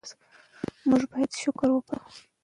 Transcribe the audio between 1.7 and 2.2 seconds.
وباسو.